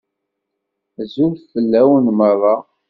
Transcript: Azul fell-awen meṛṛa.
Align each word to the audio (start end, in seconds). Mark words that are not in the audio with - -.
Azul 1.01 1.33
fell-awen 1.51 2.07
meṛṛa. 2.17 2.55